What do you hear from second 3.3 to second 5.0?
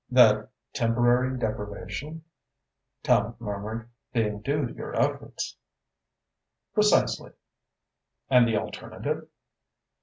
murmured, "being due to your